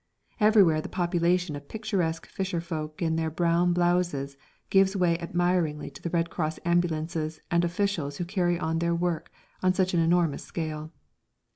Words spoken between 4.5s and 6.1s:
gives way admiringly to the